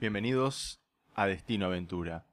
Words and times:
Bienvenidos 0.00 0.80
a 1.16 1.26
Destino 1.26 1.66
Aventura. 1.66 2.24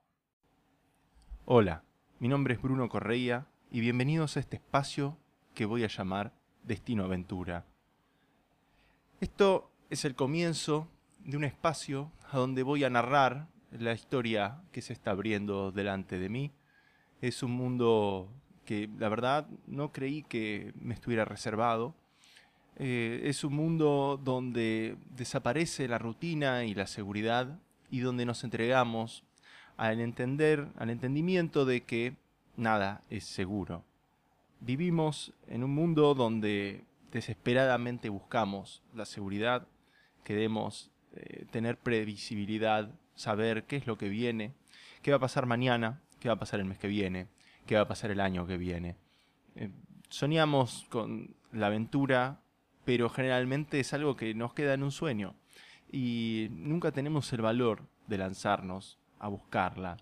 Hola, 1.45 1.83
mi 2.19 2.27
nombre 2.27 2.53
es 2.53 2.61
Bruno 2.61 2.87
Correia 2.89 3.47
y 3.71 3.79
bienvenidos 3.79 4.37
a 4.37 4.39
este 4.39 4.57
espacio 4.57 5.17
que 5.55 5.65
voy 5.65 5.83
a 5.83 5.87
llamar 5.87 6.31
Destino 6.61 7.05
Aventura. 7.05 7.65
Esto 9.19 9.71
es 9.89 10.05
el 10.05 10.13
comienzo 10.13 10.87
de 11.17 11.37
un 11.37 11.43
espacio 11.43 12.11
a 12.31 12.37
donde 12.37 12.61
voy 12.61 12.83
a 12.83 12.91
narrar 12.91 13.47
la 13.71 13.93
historia 13.93 14.61
que 14.71 14.83
se 14.83 14.93
está 14.93 15.09
abriendo 15.09 15.71
delante 15.71 16.19
de 16.19 16.29
mí. 16.29 16.51
Es 17.19 17.41
un 17.41 17.53
mundo 17.53 18.31
que 18.63 18.91
la 18.99 19.09
verdad 19.09 19.47
no 19.65 19.91
creí 19.91 20.21
que 20.21 20.71
me 20.79 20.93
estuviera 20.93 21.25
reservado. 21.25 21.95
Eh, 22.77 23.21
es 23.23 23.43
un 23.43 23.55
mundo 23.55 24.19
donde 24.21 24.97
desaparece 25.15 25.87
la 25.87 25.97
rutina 25.97 26.65
y 26.65 26.73
la 26.73 26.87
seguridad 26.87 27.57
y 27.89 27.99
donde 27.99 28.25
nos 28.25 28.43
entregamos 28.43 29.23
al 29.77 30.01
entender, 30.01 30.67
al 30.77 30.89
entendimiento 30.89 31.65
de 31.65 31.81
que 31.81 32.15
nada 32.57 33.01
es 33.09 33.25
seguro. 33.25 33.83
Vivimos 34.59 35.33
en 35.47 35.63
un 35.63 35.73
mundo 35.73 36.15
donde 36.15 36.83
desesperadamente 37.11 38.09
buscamos 38.09 38.81
la 38.93 39.05
seguridad, 39.05 39.67
queremos 40.23 40.91
eh, 41.15 41.45
tener 41.51 41.77
previsibilidad, 41.77 42.89
saber 43.15 43.63
qué 43.63 43.77
es 43.77 43.87
lo 43.87 43.97
que 43.97 44.09
viene, 44.09 44.53
qué 45.01 45.11
va 45.11 45.17
a 45.17 45.21
pasar 45.21 45.45
mañana, 45.45 46.01
qué 46.19 46.27
va 46.27 46.35
a 46.35 46.39
pasar 46.39 46.59
el 46.59 46.65
mes 46.65 46.77
que 46.77 46.87
viene, 46.87 47.27
qué 47.65 47.75
va 47.75 47.81
a 47.81 47.87
pasar 47.87 48.11
el 48.11 48.19
año 48.19 48.45
que 48.47 48.57
viene. 48.57 48.95
Eh, 49.55 49.69
soñamos 50.09 50.85
con 50.89 51.35
la 51.51 51.67
aventura, 51.67 52.39
pero 52.85 53.09
generalmente 53.09 53.79
es 53.79 53.93
algo 53.93 54.15
que 54.15 54.33
nos 54.33 54.53
queda 54.53 54.73
en 54.73 54.83
un 54.83 54.91
sueño 54.91 55.35
y 55.91 56.47
nunca 56.51 56.91
tenemos 56.91 57.31
el 57.33 57.41
valor 57.41 57.87
de 58.07 58.17
lanzarnos 58.17 58.99
a 59.19 59.27
buscarla. 59.27 59.97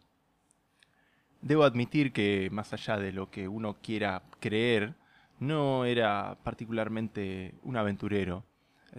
Debo 1.42 1.64
admitir 1.64 2.14
que 2.14 2.50
más 2.52 2.74
allá 2.74 2.98
de 2.98 3.12
lo 3.12 3.30
que 3.30 3.48
uno 3.48 3.78
quiera 3.82 4.24
creer, 4.40 4.96
no 5.40 5.86
era 5.86 6.38
particularmente 6.44 7.56
un 7.64 7.76
aventurero. 7.76 8.46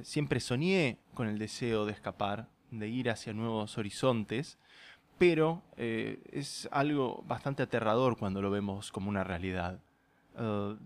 Siempre 0.03 0.41
soñé 0.41 0.99
con 1.15 1.27
el 1.27 1.39
deseo 1.39 1.87
de 1.87 1.93
escapar, 1.93 2.49
de 2.71 2.89
ir 2.89 3.09
hacia 3.09 3.33
nuevos 3.33 3.79
horizontes, 3.79 4.59
pero 5.17 5.63
eh, 5.77 6.23
es 6.33 6.69
algo 6.73 7.23
bastante 7.27 7.63
aterrador 7.63 8.19
cuando 8.19 8.43
lo 8.43 8.51
vemos 8.51 8.91
como 8.93 9.09
una 9.09 9.25
realidad. 9.25 9.81
Eh, 10.37 10.77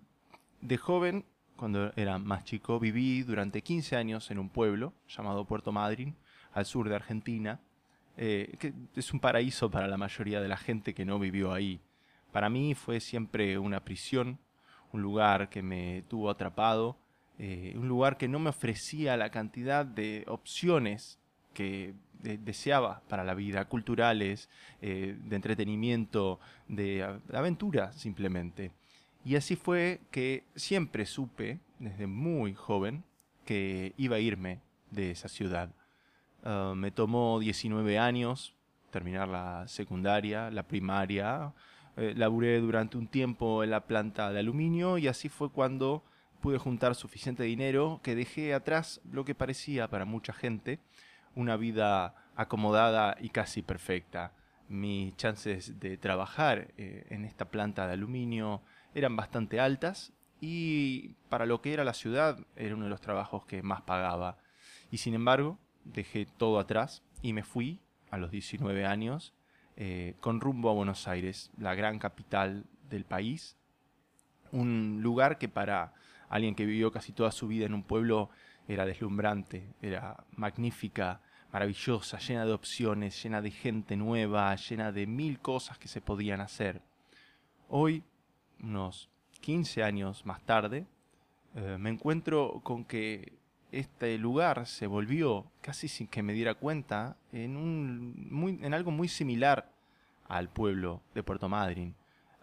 de 0.60 0.76
joven, 0.76 1.24
cuando 1.58 1.92
era 1.96 2.18
más 2.18 2.44
chico, 2.44 2.80
viví 2.80 3.22
durante 3.22 3.60
15 3.60 3.96
años 3.96 4.30
en 4.30 4.38
un 4.38 4.48
pueblo 4.48 4.94
llamado 5.08 5.44
Puerto 5.44 5.72
Madryn, 5.72 6.16
al 6.52 6.64
sur 6.64 6.88
de 6.88 6.94
Argentina, 6.94 7.60
eh, 8.16 8.56
que 8.58 8.72
es 8.96 9.12
un 9.12 9.20
paraíso 9.20 9.70
para 9.70 9.86
la 9.86 9.98
mayoría 9.98 10.40
de 10.40 10.48
la 10.48 10.56
gente 10.56 10.94
que 10.94 11.04
no 11.04 11.18
vivió 11.18 11.52
ahí. 11.52 11.80
Para 12.32 12.48
mí 12.48 12.74
fue 12.74 13.00
siempre 13.00 13.58
una 13.58 13.84
prisión, 13.84 14.38
un 14.92 15.02
lugar 15.02 15.50
que 15.50 15.62
me 15.62 16.02
tuvo 16.08 16.30
atrapado, 16.30 16.96
un 17.38 17.86
lugar 17.86 18.16
que 18.16 18.26
no 18.26 18.40
me 18.40 18.50
ofrecía 18.50 19.16
la 19.16 19.30
cantidad 19.30 19.86
de 19.86 20.24
opciones 20.26 21.20
que 21.54 21.94
deseaba 22.22 23.02
para 23.08 23.24
la 23.24 23.34
vida, 23.34 23.64
culturales, 23.66 24.48
eh, 24.80 25.16
de 25.18 25.36
entretenimiento, 25.36 26.40
de, 26.66 27.20
aventura 27.32 27.92
simplemente. 27.92 28.72
Y 29.28 29.36
así 29.36 29.56
fue 29.56 30.00
que 30.10 30.44
siempre 30.56 31.04
supe, 31.04 31.60
desde 31.78 32.06
muy 32.06 32.54
joven, 32.54 33.04
que 33.44 33.92
iba 33.98 34.16
a 34.16 34.20
irme 34.20 34.62
de 34.90 35.10
esa 35.10 35.28
ciudad. 35.28 35.68
Ah, 36.42 36.72
me 36.74 36.90
tomó 36.90 37.38
19 37.38 37.98
años 37.98 38.54
terminar 38.90 39.28
la 39.28 39.68
secundaria, 39.68 40.50
la 40.50 40.62
primaria. 40.62 41.52
Eh, 41.98 42.14
laburé 42.16 42.58
durante 42.58 42.96
un 42.96 43.06
tiempo 43.06 43.62
en 43.62 43.68
la 43.68 43.86
planta 43.86 44.32
de 44.32 44.38
aluminio 44.40 44.96
y 44.96 45.08
así 45.08 45.28
fue 45.28 45.50
cuando 45.50 46.02
pude 46.40 46.56
juntar 46.56 46.94
suficiente 46.94 47.42
dinero 47.42 48.00
que 48.02 48.14
dejé 48.14 48.54
atrás 48.54 49.02
lo 49.12 49.26
que 49.26 49.34
parecía 49.34 49.90
para 49.90 50.06
mucha 50.06 50.32
gente 50.32 50.78
una 51.34 51.58
vida 51.58 52.14
acomodada 52.34 53.14
y 53.20 53.28
casi 53.28 53.60
perfecta. 53.60 54.32
Mis 54.70 55.14
chances 55.16 55.78
de 55.78 55.98
trabajar 55.98 56.68
eh, 56.78 57.04
en 57.10 57.26
esta 57.26 57.50
planta 57.50 57.86
de 57.86 57.92
aluminio 57.92 58.62
eran 58.94 59.16
bastante 59.16 59.60
altas 59.60 60.12
y 60.40 61.14
para 61.28 61.46
lo 61.46 61.60
que 61.60 61.72
era 61.72 61.84
la 61.84 61.94
ciudad 61.94 62.38
era 62.56 62.74
uno 62.74 62.84
de 62.84 62.90
los 62.90 63.00
trabajos 63.00 63.44
que 63.44 63.62
más 63.62 63.82
pagaba. 63.82 64.38
Y 64.90 64.98
sin 64.98 65.14
embargo, 65.14 65.58
dejé 65.84 66.26
todo 66.26 66.58
atrás 66.58 67.02
y 67.22 67.32
me 67.32 67.42
fui 67.42 67.80
a 68.10 68.18
los 68.18 68.30
19 68.30 68.86
años 68.86 69.34
eh, 69.76 70.14
con 70.20 70.40
rumbo 70.40 70.70
a 70.70 70.74
Buenos 70.74 71.06
Aires, 71.08 71.50
la 71.58 71.74
gran 71.74 71.98
capital 71.98 72.64
del 72.88 73.04
país. 73.04 73.56
Un 74.50 75.00
lugar 75.02 75.38
que 75.38 75.48
para 75.48 75.92
alguien 76.28 76.54
que 76.54 76.66
vivió 76.66 76.90
casi 76.90 77.12
toda 77.12 77.30
su 77.30 77.48
vida 77.48 77.66
en 77.66 77.74
un 77.74 77.82
pueblo 77.82 78.30
era 78.66 78.84
deslumbrante, 78.84 79.74
era 79.80 80.24
magnífica, 80.36 81.20
maravillosa, 81.52 82.18
llena 82.18 82.44
de 82.44 82.52
opciones, 82.52 83.22
llena 83.22 83.40
de 83.40 83.50
gente 83.50 83.96
nueva, 83.96 84.54
llena 84.56 84.92
de 84.92 85.06
mil 85.06 85.40
cosas 85.40 85.78
que 85.78 85.88
se 85.88 86.00
podían 86.00 86.40
hacer. 86.40 86.82
Hoy, 87.68 88.04
unos 88.62 89.08
15 89.40 89.82
años 89.82 90.24
más 90.26 90.42
tarde, 90.42 90.86
eh, 91.54 91.76
me 91.78 91.90
encuentro 91.90 92.60
con 92.62 92.84
que 92.84 93.32
este 93.72 94.16
lugar 94.18 94.66
se 94.66 94.86
volvió, 94.86 95.46
casi 95.60 95.88
sin 95.88 96.06
que 96.06 96.22
me 96.22 96.32
diera 96.32 96.54
cuenta, 96.54 97.16
en, 97.32 97.56
un, 97.56 98.28
muy, 98.30 98.58
en 98.62 98.74
algo 98.74 98.90
muy 98.90 99.08
similar 99.08 99.70
al 100.26 100.48
pueblo 100.48 101.02
de 101.14 101.22
Puerto 101.22 101.48
Madryn. 101.48 101.94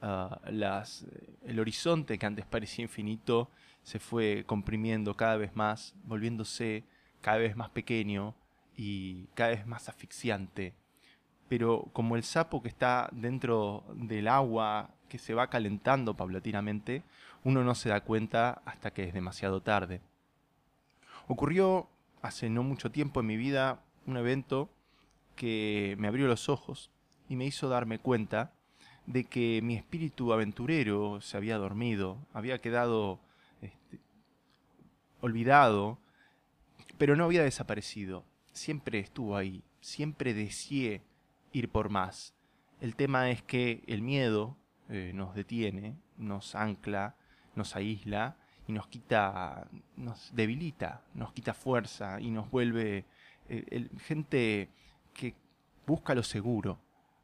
Ah, 0.01 0.39
las, 0.51 1.05
el 1.45 1.59
horizonte 1.59 2.17
que 2.17 2.25
antes 2.25 2.45
parecía 2.45 2.83
infinito 2.83 3.49
se 3.83 3.99
fue 3.99 4.43
comprimiendo 4.45 5.15
cada 5.15 5.37
vez 5.37 5.55
más, 5.55 5.95
volviéndose 6.03 6.83
cada 7.21 7.37
vez 7.37 7.55
más 7.55 7.69
pequeño, 7.69 8.35
y 8.77 9.27
cada 9.33 9.51
vez 9.51 9.65
más 9.65 9.89
asfixiante. 9.89 10.73
Pero 11.47 11.89
como 11.93 12.15
el 12.15 12.23
sapo 12.23 12.61
que 12.61 12.69
está 12.69 13.09
dentro 13.11 13.85
del 13.93 14.27
agua 14.27 14.94
que 15.07 15.17
se 15.17 15.33
va 15.33 15.49
calentando 15.49 16.15
paulatinamente, 16.15 17.03
uno 17.43 17.63
no 17.63 17.75
se 17.75 17.89
da 17.89 18.01
cuenta 18.01 18.61
hasta 18.65 18.91
que 18.91 19.03
es 19.03 19.13
demasiado 19.13 19.61
tarde. 19.61 20.01
Ocurrió 21.27 21.87
hace 22.21 22.49
no 22.49 22.63
mucho 22.63 22.91
tiempo 22.91 23.19
en 23.19 23.27
mi 23.27 23.37
vida 23.37 23.81
un 24.05 24.17
evento 24.17 24.69
que 25.35 25.95
me 25.99 26.07
abrió 26.07 26.27
los 26.27 26.49
ojos 26.49 26.91
y 27.29 27.35
me 27.35 27.45
hizo 27.45 27.69
darme 27.69 27.99
cuenta 27.99 28.53
de 29.05 29.25
que 29.25 29.61
mi 29.63 29.75
espíritu 29.75 30.33
aventurero 30.33 31.21
se 31.21 31.37
había 31.37 31.57
dormido, 31.57 32.17
había 32.33 32.59
quedado 32.59 33.19
este, 33.61 33.99
olvidado, 35.21 35.99
pero 36.97 37.15
no 37.15 37.25
había 37.25 37.43
desaparecido 37.43 38.23
siempre 38.55 38.99
estuvo 38.99 39.37
ahí, 39.37 39.63
siempre 39.81 40.33
deseé 40.33 41.03
ir 41.51 41.69
por 41.69 41.89
más. 41.89 42.33
El 42.81 42.95
tema 42.95 43.29
es 43.29 43.43
que 43.43 43.83
el 43.87 44.01
miedo 44.01 44.57
eh, 44.89 45.11
nos 45.13 45.35
detiene, 45.35 45.95
nos 46.17 46.55
ancla, 46.55 47.15
nos 47.55 47.75
aísla 47.75 48.37
y 48.67 48.73
nos 48.73 48.87
quita, 48.87 49.67
nos 49.97 50.33
debilita, 50.35 51.01
nos 51.13 51.33
quita 51.33 51.53
fuerza 51.53 52.19
y 52.19 52.29
nos 52.31 52.49
vuelve 52.49 53.05
eh, 53.49 53.89
gente 53.99 54.69
que 55.13 55.35
busca 55.85 56.15
lo 56.15 56.23
seguro, 56.23 56.79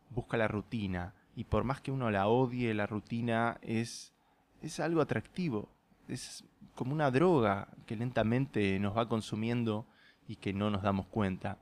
busca 0.09 0.37
la 0.37 0.47
rutina 0.47 1.13
y 1.35 1.43
por 1.45 1.63
más 1.63 1.81
que 1.81 1.91
uno 1.91 2.11
la 2.11 2.27
odie, 2.27 2.73
la 2.73 2.87
rutina 2.87 3.57
es, 3.61 4.13
es 4.61 4.79
algo 4.79 5.01
atractivo, 5.01 5.69
es 6.07 6.43
como 6.75 6.93
una 6.93 7.11
droga 7.11 7.67
que 7.85 7.95
lentamente 7.95 8.79
nos 8.79 8.97
va 8.97 9.07
consumiendo 9.07 9.85
y 10.27 10.35
que 10.35 10.53
no 10.53 10.69
nos 10.69 10.81
damos 10.81 11.07
cuenta. 11.07 11.57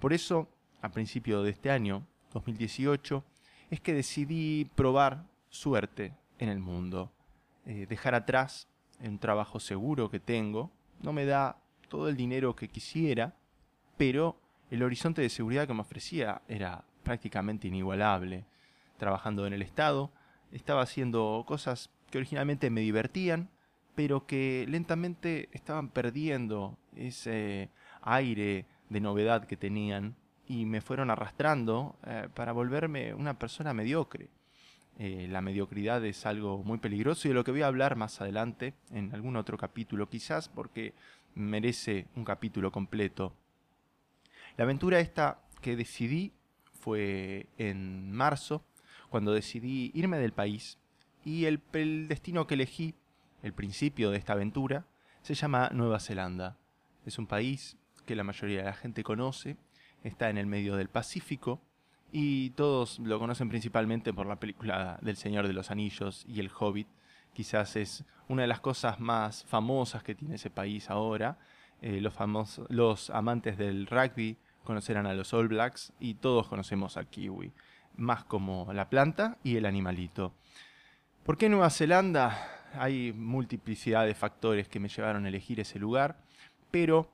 Por 0.00 0.12
eso, 0.12 0.48
a 0.82 0.90
principio 0.90 1.42
de 1.42 1.50
este 1.50 1.70
año, 1.70 2.06
2018, 2.32 3.24
es 3.70 3.80
que 3.80 3.94
decidí 3.94 4.70
probar 4.74 5.24
suerte 5.48 6.14
en 6.38 6.48
el 6.48 6.58
mundo. 6.58 7.12
Eh, 7.64 7.86
dejar 7.88 8.14
atrás 8.14 8.68
un 9.00 9.18
trabajo 9.18 9.60
seguro 9.60 10.10
que 10.10 10.20
tengo. 10.20 10.70
No 11.02 11.12
me 11.12 11.24
da 11.24 11.58
todo 11.88 12.08
el 12.08 12.16
dinero 12.16 12.56
que 12.56 12.68
quisiera, 12.68 13.34
pero 13.96 14.40
el 14.70 14.82
horizonte 14.82 15.22
de 15.22 15.28
seguridad 15.28 15.66
que 15.66 15.74
me 15.74 15.80
ofrecía 15.80 16.42
era 16.48 16.84
prácticamente 17.02 17.68
inigualable. 17.68 18.44
Trabajando 18.98 19.46
en 19.46 19.52
el 19.52 19.62
Estado, 19.62 20.10
estaba 20.52 20.82
haciendo 20.82 21.44
cosas 21.46 21.90
que 22.10 22.18
originalmente 22.18 22.70
me 22.70 22.80
divertían, 22.80 23.50
pero 23.94 24.26
que 24.26 24.66
lentamente 24.68 25.48
estaban 25.52 25.88
perdiendo 25.88 26.78
ese 26.94 27.70
aire 28.02 28.66
de 28.88 29.00
novedad 29.00 29.46
que 29.46 29.56
tenían 29.56 30.16
y 30.46 30.64
me 30.64 30.80
fueron 30.80 31.10
arrastrando 31.10 31.96
eh, 32.06 32.28
para 32.34 32.52
volverme 32.52 33.14
una 33.14 33.38
persona 33.38 33.74
mediocre. 33.74 34.28
Eh, 34.98 35.28
la 35.30 35.42
mediocridad 35.42 36.02
es 36.04 36.24
algo 36.24 36.62
muy 36.64 36.78
peligroso 36.78 37.28
y 37.28 37.30
de 37.30 37.34
lo 37.34 37.44
que 37.44 37.50
voy 37.50 37.62
a 37.62 37.66
hablar 37.66 37.96
más 37.96 38.20
adelante 38.20 38.74
en 38.90 39.14
algún 39.14 39.36
otro 39.36 39.58
capítulo, 39.58 40.08
quizás 40.08 40.48
porque 40.48 40.94
merece 41.34 42.06
un 42.16 42.24
capítulo 42.24 42.72
completo. 42.72 43.34
La 44.56 44.64
aventura 44.64 45.00
esta 45.00 45.42
que 45.60 45.76
decidí 45.76 46.32
fue 46.72 47.46
en 47.58 48.10
marzo, 48.12 48.64
cuando 49.10 49.32
decidí 49.32 49.90
irme 49.94 50.18
del 50.18 50.32
país 50.32 50.78
y 51.24 51.44
el, 51.44 51.60
el 51.74 52.08
destino 52.08 52.46
que 52.46 52.54
elegí, 52.54 52.94
el 53.42 53.52
principio 53.52 54.10
de 54.10 54.16
esta 54.16 54.32
aventura, 54.32 54.86
se 55.22 55.34
llama 55.34 55.70
Nueva 55.74 56.00
Zelanda. 56.00 56.56
Es 57.04 57.18
un 57.18 57.26
país 57.26 57.76
que 58.06 58.16
la 58.16 58.24
mayoría 58.24 58.58
de 58.58 58.64
la 58.64 58.72
gente 58.72 59.02
conoce, 59.02 59.56
está 60.04 60.30
en 60.30 60.38
el 60.38 60.46
medio 60.46 60.76
del 60.76 60.88
Pacífico 60.88 61.60
y 62.18 62.48
todos 62.48 62.98
lo 63.00 63.18
conocen 63.18 63.50
principalmente 63.50 64.14
por 64.14 64.26
la 64.26 64.36
película 64.36 64.98
del 65.02 65.18
Señor 65.18 65.46
de 65.46 65.52
los 65.52 65.70
Anillos 65.70 66.24
y 66.26 66.40
El 66.40 66.50
Hobbit. 66.58 66.88
Quizás 67.34 67.76
es 67.76 68.04
una 68.26 68.40
de 68.40 68.48
las 68.48 68.60
cosas 68.60 68.98
más 69.00 69.44
famosas 69.44 70.02
que 70.02 70.14
tiene 70.14 70.36
ese 70.36 70.48
país 70.48 70.88
ahora. 70.88 71.36
Eh, 71.82 72.00
los, 72.00 72.14
famosos, 72.14 72.66
los 72.70 73.10
amantes 73.10 73.58
del 73.58 73.86
rugby 73.86 74.38
conocerán 74.64 75.04
a 75.04 75.12
los 75.12 75.34
All 75.34 75.48
Blacks 75.48 75.92
y 76.00 76.14
todos 76.14 76.48
conocemos 76.48 76.96
al 76.96 77.06
kiwi, 77.06 77.52
más 77.98 78.24
como 78.24 78.72
la 78.72 78.88
planta 78.88 79.36
y 79.44 79.56
el 79.56 79.66
animalito. 79.66 80.32
¿Por 81.22 81.36
qué 81.36 81.50
Nueva 81.50 81.68
Zelanda? 81.68 82.48
Hay 82.78 83.12
multiplicidad 83.12 84.06
de 84.06 84.14
factores 84.14 84.68
que 84.68 84.80
me 84.80 84.88
llevaron 84.88 85.26
a 85.26 85.28
elegir 85.28 85.60
ese 85.60 85.78
lugar, 85.78 86.16
pero 86.70 87.10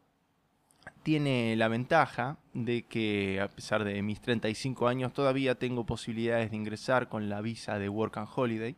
tiene 1.03 1.57
la 1.57 1.69
ventaja 1.69 2.39
de 2.55 2.83
que 2.83 3.41
a 3.41 3.49
pesar 3.49 3.85
de 3.85 4.03
mis 4.03 4.21
35 4.21 4.89
años 4.89 5.13
todavía 5.13 5.57
tengo 5.57 5.85
posibilidades 5.85 6.51
de 6.51 6.57
ingresar 6.57 7.09
con 7.09 7.29
la 7.29 7.41
visa 7.41 7.79
de 7.79 7.89
Work 7.89 8.19
and 8.19 8.29
Holiday 8.35 8.77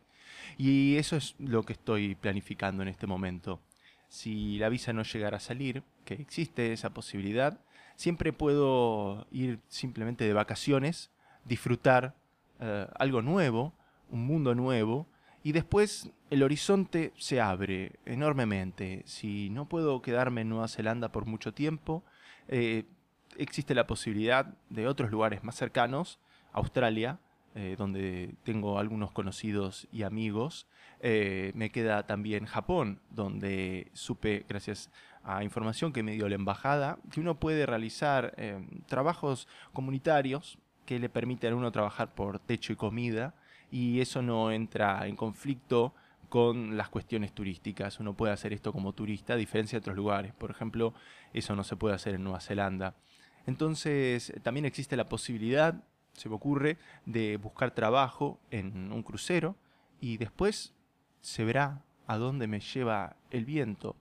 y 0.57 0.97
eso 0.97 1.15
es 1.17 1.35
lo 1.39 1.63
que 1.63 1.73
estoy 1.73 2.15
planificando 2.15 2.83
en 2.83 2.89
este 2.89 3.07
momento. 3.07 3.61
Si 4.07 4.57
la 4.57 4.69
visa 4.69 4.93
no 4.93 5.03
llegara 5.03 5.37
a 5.37 5.41
salir, 5.41 5.83
que 6.03 6.15
existe 6.15 6.71
esa 6.73 6.91
posibilidad, 6.91 7.59
siempre 7.95 8.33
puedo 8.33 9.27
ir 9.31 9.59
simplemente 9.67 10.25
de 10.25 10.33
vacaciones, 10.33 11.11
disfrutar 11.43 12.15
eh, 12.59 12.87
algo 12.97 13.21
nuevo, 13.21 13.73
un 14.09 14.25
mundo 14.25 14.55
nuevo, 14.55 15.07
y 15.43 15.51
después 15.51 16.09
el 16.29 16.43
horizonte 16.43 17.13
se 17.17 17.39
abre 17.39 17.99
enormemente. 18.05 19.03
Si 19.05 19.49
no 19.49 19.67
puedo 19.67 20.01
quedarme 20.01 20.41
en 20.41 20.49
Nueva 20.49 20.67
Zelanda 20.67 21.11
por 21.11 21.25
mucho 21.25 21.53
tiempo, 21.53 22.03
eh, 22.47 22.85
existe 23.37 23.75
la 23.75 23.87
posibilidad 23.87 24.45
de 24.69 24.87
otros 24.87 25.11
lugares 25.11 25.43
más 25.43 25.55
cercanos, 25.55 26.19
Australia, 26.53 27.19
eh, 27.53 27.75
donde 27.77 28.35
tengo 28.43 28.79
algunos 28.79 29.11
conocidos 29.11 29.87
y 29.91 30.03
amigos. 30.03 30.67
Eh, 30.99 31.51
me 31.55 31.69
queda 31.69 32.05
también 32.05 32.45
Japón, 32.45 32.99
donde 33.09 33.89
supe, 33.93 34.45
gracias 34.47 34.89
a 35.23 35.43
información 35.43 35.91
que 35.91 36.03
me 36.03 36.13
dio 36.13 36.29
la 36.29 36.35
embajada, 36.35 36.99
que 37.11 37.19
uno 37.19 37.39
puede 37.39 37.65
realizar 37.65 38.35
trabajos 38.85 39.47
comunitarios 39.73 40.59
que 40.85 40.99
le 40.99 41.09
permiten 41.09 41.53
a 41.53 41.55
uno 41.55 41.71
trabajar 41.71 42.13
por 42.13 42.37
techo 42.39 42.71
y 42.71 42.75
comida, 42.75 43.33
y 43.71 44.01
eso 44.01 44.21
no 44.21 44.51
entra 44.51 45.07
en 45.07 45.15
conflicto 45.15 45.93
con 46.35 46.75
las 46.75 46.89
cuestiones 46.89 47.31
turísticas. 47.31 48.01
Uno 48.01 48.13
puede 48.13 48.33
hacer 48.33 48.51
esto 48.51 48.73
como 48.73 48.91
turista, 48.91 49.35
a 49.35 49.37
diferencia 49.37 49.77
de 49.77 49.83
otros 49.83 49.95
lugares. 49.95 50.33
Por 50.33 50.51
ejemplo, 50.51 50.93
eso 51.31 51.55
no 51.55 51.63
se 51.63 51.77
puede 51.77 51.95
hacer 51.95 52.13
en 52.13 52.25
Nueva 52.25 52.41
Zelanda. 52.41 52.93
Entonces, 53.47 54.33
también 54.43 54.65
existe 54.65 54.97
la 54.97 55.05
posibilidad, 55.05 55.81
se 56.11 56.27
me 56.27 56.35
ocurre, 56.35 56.77
de 57.05 57.37
buscar 57.37 57.71
trabajo 57.71 58.37
en 58.51 58.91
un 58.91 59.01
crucero 59.01 59.55
y 60.01 60.17
después 60.17 60.73
se 61.21 61.45
verá 61.45 61.85
a 62.05 62.17
dónde 62.17 62.47
me 62.47 62.59
lleva 62.59 63.15
el 63.31 63.45
viento. 63.45 63.95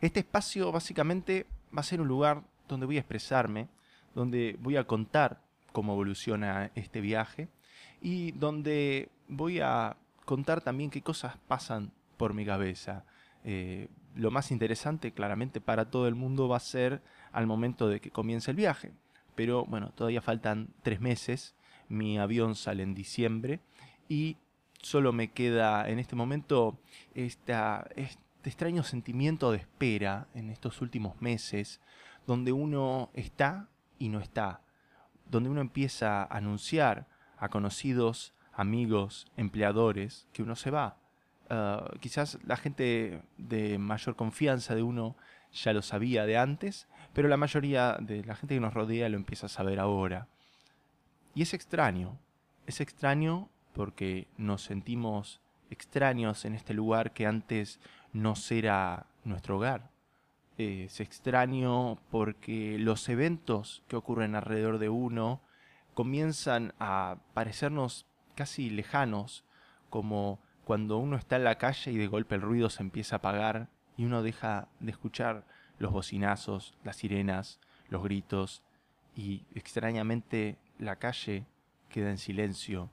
Este 0.00 0.20
espacio 0.20 0.70
básicamente 0.70 1.48
va 1.76 1.80
a 1.80 1.82
ser 1.82 2.00
un 2.00 2.06
lugar 2.06 2.44
donde 2.68 2.86
voy 2.86 2.98
a 2.98 3.00
expresarme, 3.00 3.66
donde 4.14 4.56
voy 4.60 4.76
a 4.76 4.84
contar 4.84 5.42
cómo 5.72 5.94
evoluciona 5.94 6.70
este 6.76 7.00
viaje 7.00 7.48
y 8.00 8.30
donde 8.30 9.08
voy 9.26 9.58
a 9.58 9.96
contar 10.30 10.60
también 10.60 10.90
qué 10.90 11.02
cosas 11.02 11.38
pasan 11.48 11.90
por 12.16 12.34
mi 12.34 12.46
cabeza. 12.46 13.04
Eh, 13.42 13.88
lo 14.14 14.30
más 14.30 14.52
interesante 14.52 15.10
claramente 15.10 15.60
para 15.60 15.90
todo 15.90 16.06
el 16.06 16.14
mundo 16.14 16.46
va 16.46 16.56
a 16.56 16.60
ser 16.60 17.02
al 17.32 17.48
momento 17.48 17.88
de 17.88 18.00
que 18.00 18.12
comience 18.12 18.52
el 18.52 18.56
viaje. 18.56 18.92
Pero 19.34 19.64
bueno, 19.64 19.90
todavía 19.90 20.22
faltan 20.22 20.68
tres 20.84 21.00
meses, 21.00 21.56
mi 21.88 22.16
avión 22.16 22.54
sale 22.54 22.84
en 22.84 22.94
diciembre 22.94 23.58
y 24.08 24.36
solo 24.80 25.12
me 25.12 25.32
queda 25.32 25.88
en 25.88 25.98
este 25.98 26.14
momento 26.14 26.78
este 27.16 27.52
extraño 28.44 28.84
sentimiento 28.84 29.50
de 29.50 29.58
espera 29.58 30.28
en 30.34 30.50
estos 30.50 30.80
últimos 30.80 31.20
meses, 31.20 31.80
donde 32.24 32.52
uno 32.52 33.10
está 33.14 33.68
y 33.98 34.10
no 34.10 34.20
está, 34.20 34.60
donde 35.28 35.50
uno 35.50 35.60
empieza 35.60 36.22
a 36.22 36.36
anunciar 36.36 37.08
a 37.36 37.48
conocidos, 37.48 38.32
amigos, 38.60 39.26
empleadores, 39.36 40.28
que 40.32 40.42
uno 40.42 40.54
se 40.54 40.70
va. 40.70 40.98
Ah, 41.48 41.90
quizás 42.00 42.38
la 42.44 42.56
gente 42.56 43.22
de 43.38 43.78
mayor 43.78 44.16
confianza 44.16 44.74
de 44.74 44.82
uno 44.82 45.16
ya 45.52 45.72
lo 45.72 45.82
sabía 45.82 46.26
de 46.26 46.36
antes, 46.36 46.86
pero 47.12 47.28
la 47.28 47.36
mayoría 47.36 47.96
de 48.00 48.22
la 48.24 48.36
gente 48.36 48.54
que 48.54 48.60
nos 48.60 48.74
rodea 48.74 49.08
lo 49.08 49.16
empieza 49.16 49.46
a 49.46 49.48
saber 49.48 49.80
ahora. 49.80 50.28
Y 51.34 51.42
es 51.42 51.54
extraño, 51.54 52.18
es 52.66 52.80
extraño 52.80 53.48
porque 53.72 54.28
nos 54.36 54.62
sentimos 54.62 55.40
extraños 55.70 56.44
en 56.44 56.54
este 56.54 56.74
lugar 56.74 57.12
que 57.12 57.26
antes 57.26 57.80
no 58.12 58.34
era 58.50 59.06
nuestro 59.24 59.56
hogar. 59.56 59.90
Es 60.58 61.00
extraño 61.00 61.96
porque 62.10 62.76
los 62.78 63.08
eventos 63.08 63.82
que 63.88 63.96
ocurren 63.96 64.34
alrededor 64.34 64.78
de 64.78 64.90
uno 64.90 65.40
comienzan 65.94 66.74
a 66.78 67.16
parecernos 67.34 68.06
casi 68.34 68.70
lejanos, 68.70 69.44
como 69.88 70.40
cuando 70.64 70.98
uno 70.98 71.16
está 71.16 71.36
en 71.36 71.44
la 71.44 71.58
calle 71.58 71.90
y 71.90 71.96
de 71.96 72.06
golpe 72.06 72.36
el 72.36 72.42
ruido 72.42 72.70
se 72.70 72.82
empieza 72.82 73.16
a 73.16 73.18
apagar 73.18 73.68
y 73.96 74.04
uno 74.04 74.22
deja 74.22 74.68
de 74.78 74.92
escuchar 74.92 75.44
los 75.78 75.92
bocinazos, 75.92 76.76
las 76.84 76.96
sirenas, 76.96 77.58
los 77.88 78.02
gritos 78.02 78.62
y 79.16 79.44
extrañamente 79.54 80.58
la 80.78 80.96
calle 80.96 81.46
queda 81.88 82.10
en 82.10 82.18
silencio. 82.18 82.90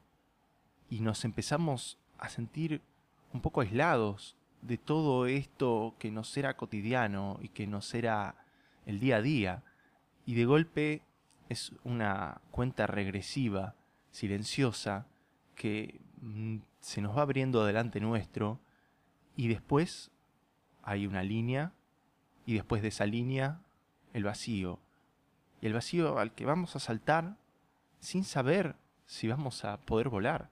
Y 0.90 1.02
nos 1.02 1.24
empezamos 1.26 2.00
a 2.18 2.30
sentir 2.30 2.82
un 3.34 3.42
poco 3.42 3.62
aislados 3.62 4.36
de 4.62 4.78
todo 4.78 5.28
esto 5.28 5.96
que 6.00 6.12
nos 6.12 6.36
era 6.36 6.58
cotidiano 6.58 7.38
y 7.42 7.50
que 7.50 7.68
nos 7.68 7.94
era 7.94 8.36
el 8.86 9.00
día 9.00 9.18
a 9.18 9.22
día. 9.22 9.64
Y 10.26 10.36
de 10.36 10.46
golpe 10.46 11.04
es 11.50 11.74
una 11.84 12.42
cuenta 12.52 12.88
regresiva, 12.88 13.76
silenciosa, 14.12 15.06
que 15.58 16.00
mm, 16.22 16.60
se 16.80 17.02
nos 17.02 17.18
va 17.18 17.24
abriendo 17.24 17.66
delante 17.66 18.00
nuestro 18.00 18.62
y 19.36 19.50
después 19.50 20.12
hay 20.84 21.06
una 21.06 21.24
línea 21.24 21.74
y 22.46 22.54
después 22.54 22.82
de 22.82 22.88
esa 22.88 23.06
línea 23.06 23.60
el 24.14 24.24
vacío. 24.24 24.80
Y 25.62 25.66
el 25.68 25.74
vacío 25.74 26.18
al 26.20 26.34
que 26.34 26.46
vamos 26.46 26.78
a 26.78 26.80
saltar 26.80 27.36
sin 28.00 28.24
saber 28.24 28.76
si 29.06 29.28
vamos 29.28 29.66
a 29.66 29.82
poder 29.82 30.08
volar. 30.08 30.50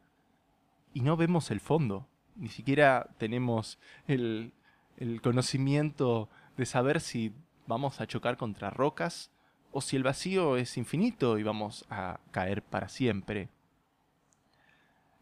Y 0.93 1.01
no 1.01 1.15
vemos 1.15 1.51
el 1.51 1.61
fondo, 1.61 2.07
ni 2.35 2.49
siquiera 2.49 3.09
tenemos 3.17 3.79
el, 4.07 4.51
el 4.97 5.21
conocimiento 5.21 6.29
de 6.57 6.65
saber 6.65 6.99
si 6.99 7.33
vamos 7.67 8.01
a 8.01 8.07
chocar 8.07 8.37
contra 8.37 8.69
rocas 8.69 9.31
o 9.71 9.81
si 9.81 9.95
el 9.95 10.03
vacío 10.03 10.57
es 10.57 10.77
infinito 10.77 11.37
y 11.37 11.43
vamos 11.43 11.85
a 11.89 12.19
caer 12.31 12.61
para 12.61 12.87
siempre. 12.87 13.49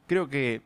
Creo 0.05 0.27
que 0.27 0.61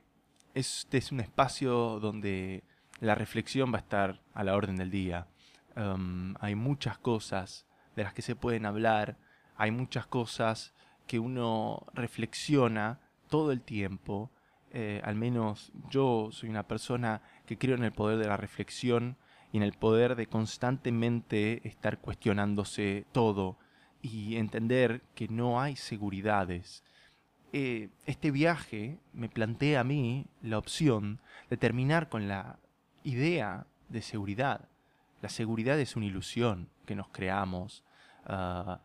este 0.56 0.98
es 0.98 1.12
un 1.12 1.20
espacio 1.20 2.00
donde 2.00 2.63
la 3.00 3.13
reflexión 3.13 3.72
va 3.72 3.77
a 3.77 3.82
estar 3.82 4.22
a 4.34 4.44
la 4.44 4.56
orden 4.56 4.77
del 4.77 4.89
día. 4.89 5.27
Um, 5.75 6.34
hay 6.39 6.56
muchas 6.56 6.98
cosas 6.98 7.67
de 7.96 8.03
las 8.03 8.13
que 8.13 8.24
se 8.24 8.36
pueden 8.36 8.65
hablar, 8.65 9.17
hay 9.56 9.70
muchas 9.70 10.08
cosas 10.08 10.74
que 11.06 11.20
uno 11.20 11.86
reflexiona 11.94 13.00
todo 13.29 13.51
el 13.51 13.62
tiempo. 13.62 14.32
Eh, 14.72 15.01
al 15.03 15.15
menos 15.15 15.72
yo 15.89 16.29
soy 16.32 16.50
una 16.50 16.67
persona 16.67 17.22
que 17.46 17.58
creo 17.58 17.75
en 17.75 17.84
el 17.84 17.94
poder 17.94 18.17
de 18.17 18.27
la 18.27 18.38
reflexión 18.38 19.17
y 19.51 19.58
en 19.58 19.63
el 19.63 19.74
poder 19.74 20.15
de 20.15 20.27
constantemente 20.27 21.67
estar 21.67 22.00
cuestionándose 22.00 23.06
todo, 23.12 23.58
y 24.01 24.38
entender 24.38 25.01
que 25.15 25.27
no 25.27 25.60
hay 25.62 25.75
seguridades. 25.75 26.84
Eh, 27.54 27.89
este 28.06 28.32
viaje 28.32 28.98
me 29.13 29.30
plantea 29.30 29.80
a 29.80 29.84
mí 29.84 30.25
la 30.42 30.58
opción 30.58 31.20
de 31.50 31.58
terminar 31.58 32.10
con 32.10 32.27
la 32.27 32.60
idea 33.04 33.66
de 33.89 34.01
seguridad. 34.01 34.68
La 35.22 35.30
seguridad 35.30 35.80
es 35.80 35.96
una 35.96 36.06
ilusión 36.06 36.70
que 36.86 36.96
nos 36.96 37.08
creamos. 37.10 37.84
Ah, 38.25 38.82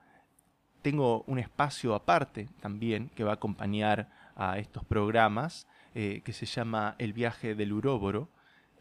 tengo 0.82 1.24
un 1.26 1.38
espacio 1.38 1.94
aparte 1.94 2.48
también 2.60 3.10
que 3.10 3.24
va 3.24 3.32
a 3.32 3.34
acompañar 3.34 4.08
a 4.36 4.58
estos 4.58 4.84
programas 4.84 5.66
eh, 5.94 6.22
que 6.24 6.32
se 6.32 6.46
llama 6.46 6.94
El 6.98 7.12
viaje 7.12 7.54
del 7.54 7.72
Uróboro, 7.72 8.28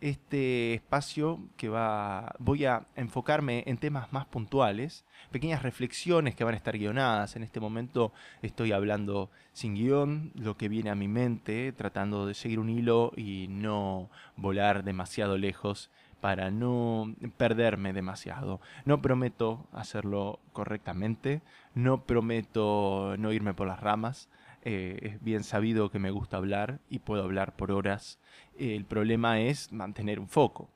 este 0.01 0.73
espacio 0.73 1.39
que 1.55 1.69
va, 1.69 2.35
voy 2.39 2.65
a 2.65 2.87
enfocarme 2.95 3.63
en 3.67 3.77
temas 3.77 4.11
más 4.11 4.25
puntuales, 4.25 5.05
pequeñas 5.31 5.61
reflexiones 5.63 6.35
que 6.35 6.43
van 6.43 6.55
a 6.55 6.57
estar 6.57 6.77
guionadas. 6.77 7.35
En 7.35 7.43
este 7.43 7.59
momento 7.59 8.11
estoy 8.41 8.71
hablando 8.71 9.29
sin 9.53 9.75
guion, 9.75 10.31
lo 10.35 10.57
que 10.57 10.69
viene 10.69 10.89
a 10.89 10.95
mi 10.95 11.07
mente, 11.07 11.71
tratando 11.71 12.25
de 12.25 12.33
seguir 12.33 12.59
un 12.59 12.69
hilo 12.69 13.11
y 13.15 13.47
no 13.49 14.09
volar 14.35 14.83
demasiado 14.83 15.37
lejos 15.37 15.91
para 16.21 16.51
no 16.51 17.13
perderme 17.37 17.91
demasiado. 17.91 18.61
No 18.85 19.01
prometo 19.01 19.67
hacerlo 19.73 20.39
correctamente, 20.53 21.41
no 21.73 22.05
prometo 22.05 23.15
no 23.17 23.33
irme 23.33 23.53
por 23.53 23.67
las 23.67 23.79
ramas, 23.79 24.29
eh, 24.63 24.99
es 25.01 25.23
bien 25.23 25.43
sabido 25.43 25.89
que 25.89 25.97
me 25.99 26.11
gusta 26.11 26.37
hablar 26.37 26.79
y 26.89 26.99
puedo 26.99 27.23
hablar 27.23 27.55
por 27.55 27.71
horas. 27.71 28.19
el 28.57 28.85
problema 28.85 29.39
es 29.39 29.71
mantener 29.71 30.19
un 30.19 30.29
foco. 30.29 30.69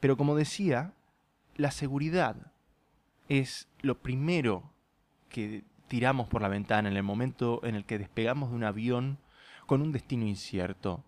Pero 0.00 0.16
como 0.16 0.34
decía, 0.34 0.92
la 1.56 1.70
seguridad 1.70 2.52
es 3.28 3.68
lo 3.80 3.98
primero 3.98 4.72
que 5.28 5.64
tiramos 5.86 6.28
por 6.28 6.42
la 6.42 6.48
ventana 6.48 6.88
en 6.88 6.96
el 6.96 7.02
momento 7.02 7.60
en 7.64 7.74
el 7.74 7.84
que 7.84 7.98
despegamos 7.98 8.50
de 8.50 8.56
un 8.56 8.64
avión 8.64 9.18
con 9.66 9.82
un 9.82 9.92
destino 9.92 10.26
incierto. 10.26 11.04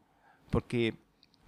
Porque 0.50 0.94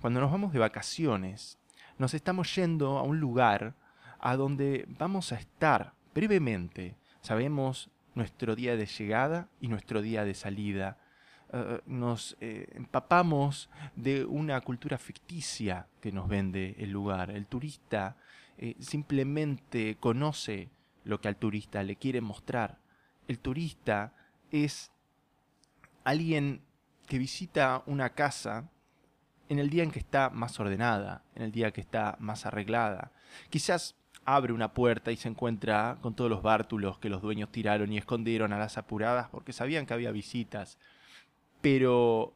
cuando 0.01 0.21
nos 0.21 0.33
vamos 0.33 0.53
de 0.53 0.59
vacaciones, 0.59 1.59
nos 1.99 2.15
estamos 2.15 2.55
yendo 2.55 2.99
a 2.99 3.03
un 3.03 3.21
lugar 3.21 3.75
a 4.19 4.37
donde 4.37 4.87
vamos 4.99 5.33
a 5.33 5.37
estar 5.37 5.95
brevemente. 6.15 6.97
Sabemos 7.21 7.91
nuestro 8.15 8.55
día 8.55 8.77
de 8.77 8.87
llegada 8.87 9.49
y 9.61 9.69
nuestro 9.69 10.03
día 10.03 10.25
de 10.25 10.35
salida. 10.35 10.99
Eh, 11.53 11.81
nos 11.87 12.37
eh, 12.41 12.69
empapamos 12.75 13.69
de 13.97 14.25
una 14.25 14.61
cultura 14.61 14.99
ficticia 14.99 15.87
que 16.01 16.13
nos 16.13 16.29
vende 16.29 16.77
el 16.79 16.91
lugar. 16.91 17.31
El 17.31 17.47
turista 17.47 18.17
eh, 18.59 18.77
simplemente 18.81 19.97
conoce 19.99 20.71
lo 21.05 21.21
que 21.21 21.29
al 21.29 21.37
turista 21.37 21.83
le 21.83 21.97
quiere 21.97 22.21
mostrar. 22.21 22.79
El 23.29 23.39
turista 23.39 24.15
es 24.51 24.91
alguien 26.05 26.63
que 27.07 27.19
visita 27.19 27.83
una 27.87 28.11
casa 28.11 28.71
en 29.53 29.59
el 29.59 29.69
día 29.69 29.83
en 29.83 29.91
que 29.91 29.99
está 29.99 30.31
más 30.31 30.59
ordenada, 30.59 31.25
en 31.35 31.43
el 31.43 31.53
día 31.53 31.73
que 31.73 31.83
está 31.83 32.17
más 32.19 32.47
arreglada. 32.47 33.13
Quizás 33.51 33.97
abre 34.25 34.55
una 34.55 34.73
puerta 34.73 35.13
y 35.13 35.17
se 35.17 35.29
encuentra 35.29 35.99
con 36.01 36.15
todos 36.15 36.31
los 36.31 36.43
bártulos 36.43 36.99
que 36.99 37.11
los 37.11 37.21
dueños 37.21 37.53
tiraron 37.53 37.93
y 37.93 37.99
escondieron 37.99 38.55
a 38.55 38.59
las 38.59 38.79
apuradas 38.79 39.29
porque 39.29 39.53
sabían 39.53 39.85
que 39.85 39.93
había 39.93 40.11
visitas. 40.11 40.79
Pero, 41.61 42.35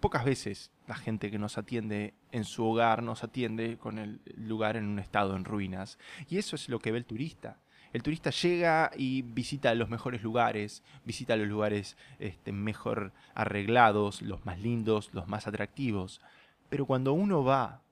pocas 0.00 0.26
veces 0.26 0.70
la 0.86 0.94
gente 0.94 1.30
que 1.30 1.38
nos 1.38 1.56
atiende 1.56 2.12
en 2.32 2.44
su 2.44 2.66
hogar 2.66 3.02
nos 3.02 3.24
atiende 3.24 3.78
con 3.78 3.98
el 3.98 4.20
lugar 4.36 4.76
en 4.76 4.86
un 4.86 4.98
estado 4.98 5.36
en 5.36 5.46
ruinas. 5.46 5.98
Y 6.28 6.36
eso 6.36 6.54
es 6.54 6.68
lo 6.68 6.80
que 6.80 6.92
ve 6.92 6.98
el 6.98 7.06
turista. 7.06 7.56
El 7.94 8.02
turista 8.02 8.30
llega 8.30 8.90
y 8.96 9.22
visita 9.22 9.72
los 9.76 9.88
mejores 9.88 10.24
lugares, 10.24 10.82
visita 11.04 11.36
los 11.36 11.46
lugares 11.46 11.96
este, 12.18 12.50
mejor 12.50 13.12
arreglados, 13.36 14.20
los 14.20 14.44
más 14.44 14.58
lindos, 14.58 15.10
los 15.12 15.28
más 15.28 15.46
atractivos. 15.46 16.20
Pero 16.68 16.86
cuando 16.86 17.12
uno 17.12 17.44
va 17.44 17.82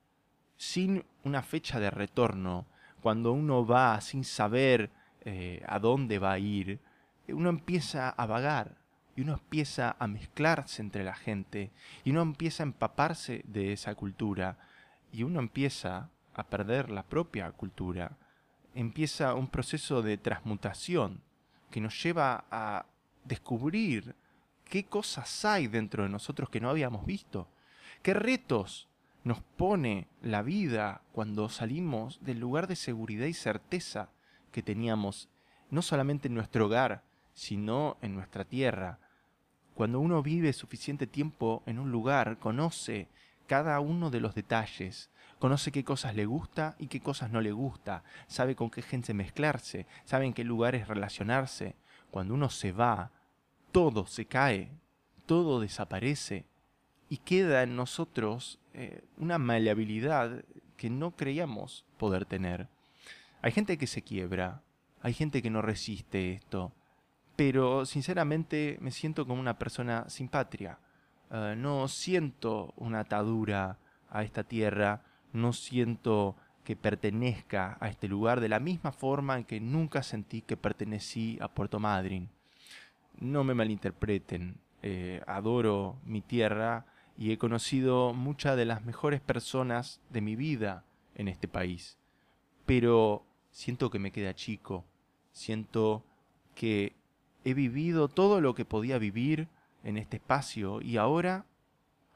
sin 0.57 1.05
una 1.23 1.41
fecha 1.41 1.79
de 1.79 1.89
retorno, 1.89 2.65
cuando 3.01 3.31
uno 3.31 3.65
va 3.65 4.01
sin 4.01 4.25
saber 4.25 4.91
eh, 5.21 5.63
a 5.65 5.79
dónde 5.79 6.19
va 6.19 6.33
a 6.33 6.39
ir, 6.39 6.79
uno 7.29 7.49
empieza 7.49 8.09
a 8.09 8.25
vagar 8.25 8.75
y 9.15 9.21
uno 9.21 9.35
empieza 9.35 9.95
a 9.99 10.07
mezclarse 10.07 10.81
entre 10.81 11.05
la 11.05 11.15
gente 11.15 11.71
y 12.03 12.11
uno 12.11 12.23
empieza 12.23 12.63
a 12.63 12.65
empaparse 12.65 13.45
de 13.47 13.71
esa 13.71 13.95
cultura 13.95 14.57
y 15.13 15.23
uno 15.23 15.39
empieza 15.39 16.09
a 16.33 16.43
perder 16.43 16.89
la 16.89 17.03
propia 17.03 17.49
cultura. 17.53 18.17
Empieza 18.75 19.35
un 19.35 19.47
proceso 19.47 20.01
de 20.01 20.17
transmutación 20.17 21.21
que 21.69 21.81
nos 21.81 22.01
lleva 22.01 22.45
a 22.49 22.85
descubrir 23.23 24.15
qué 24.65 24.85
cosas 24.85 25.45
hay 25.45 25.67
dentro 25.67 26.03
de 26.03 26.09
nosotros 26.09 26.49
que 26.49 26.59
no 26.59 26.69
habíamos 26.69 27.05
visto, 27.05 27.47
qué 28.01 28.13
retos 28.13 28.87
nos 29.23 29.41
pone 29.41 30.07
la 30.21 30.41
vida 30.41 31.01
cuando 31.11 31.49
salimos 31.49 32.19
del 32.21 32.39
lugar 32.39 32.67
de 32.67 32.75
seguridad 32.75 33.25
y 33.27 33.33
certeza 33.33 34.09
que 34.51 34.61
teníamos, 34.61 35.29
no 35.69 35.81
solamente 35.81 36.27
en 36.27 36.35
nuestro 36.35 36.65
hogar, 36.65 37.03
sino 37.33 37.97
en 38.01 38.15
nuestra 38.15 38.43
tierra. 38.43 38.99
Cuando 39.75 39.99
uno 39.99 40.21
vive 40.21 40.53
suficiente 40.53 41.07
tiempo 41.07 41.63
en 41.65 41.79
un 41.79 41.91
lugar, 41.91 42.37
conoce 42.39 43.07
cada 43.47 43.79
uno 43.79 44.09
de 44.09 44.19
los 44.19 44.35
detalles, 44.35 45.09
conoce 45.43 45.73
qué 45.73 45.83
cosas 45.83 46.15
le 46.15 46.25
gusta 46.25 46.77
y 46.79 46.87
qué 46.87 47.01
cosas 47.01 47.29
no 47.29 47.41
le 47.41 47.51
gusta, 47.51 48.05
sabe 48.27 48.55
con 48.55 48.69
qué 48.69 48.81
gente 48.81 49.13
mezclarse, 49.13 49.87
sabe 50.05 50.25
en 50.25 50.31
qué 50.31 50.45
lugares 50.45 50.87
relacionarse. 50.87 51.75
Cuando 52.11 52.33
uno 52.33 52.49
se 52.49 52.71
va, 52.71 53.11
todo 53.73 54.05
se 54.05 54.23
cae, 54.23 54.71
todo 55.25 55.59
desaparece 55.59 56.45
y 57.09 57.17
queda 57.17 57.61
en 57.61 57.75
nosotros 57.75 58.57
eh, 58.73 59.03
una 59.17 59.37
maleabilidad 59.37 60.45
que 60.77 60.89
no 60.89 61.11
creíamos 61.11 61.83
poder 61.97 62.23
tener. 62.23 62.69
Hay 63.41 63.51
gente 63.51 63.77
que 63.77 63.87
se 63.87 64.01
quiebra, 64.01 64.61
hay 65.01 65.11
gente 65.11 65.41
que 65.41 65.49
no 65.49 65.61
resiste 65.61 66.35
esto, 66.35 66.71
pero 67.35 67.85
sinceramente 67.85 68.77
me 68.79 68.91
siento 68.91 69.27
como 69.27 69.41
una 69.41 69.59
persona 69.59 70.05
sin 70.07 70.29
patria. 70.29 70.79
Eh, 71.29 71.55
no 71.57 71.89
siento 71.89 72.73
una 72.77 73.01
atadura 73.01 73.77
a 74.09 74.23
esta 74.23 74.45
tierra, 74.45 75.03
no 75.33 75.51
siento 75.53 76.35
que 76.63 76.75
pertenezca 76.75 77.77
a 77.81 77.89
este 77.89 78.07
lugar 78.07 78.39
de 78.39 78.49
la 78.49 78.59
misma 78.59 78.91
forma 78.91 79.37
en 79.37 79.43
que 79.43 79.59
nunca 79.59 80.01
sentí 80.01 80.41
que 80.41 80.55
pertenecí 80.55 81.37
a 81.41 81.49
Puerto 81.49 81.79
Madryn. 81.79 82.29
No 83.19 83.43
me 83.43 83.53
malinterpreten, 83.53 84.57
eh, 84.81 85.21
adoro 85.27 85.97
mi 86.05 86.21
tierra, 86.21 86.85
y 87.17 87.31
he 87.31 87.37
conocido 87.37 88.13
muchas 88.13 88.57
de 88.57 88.65
las 88.65 88.83
mejores 88.85 89.21
personas 89.21 90.01
de 90.09 90.21
mi 90.21 90.35
vida 90.35 90.83
en 91.15 91.27
este 91.27 91.47
país. 91.47 91.97
Pero 92.65 93.25
siento 93.51 93.89
que 93.89 93.99
me 93.99 94.11
queda 94.11 94.33
chico, 94.33 94.85
siento 95.31 96.03
que 96.55 96.95
he 97.43 97.53
vivido 97.53 98.07
todo 98.07 98.41
lo 98.41 98.55
que 98.55 98.65
podía 98.65 98.97
vivir 98.97 99.47
en 99.83 99.97
este 99.97 100.17
espacio 100.17 100.81
y 100.81 100.97
ahora, 100.97 101.45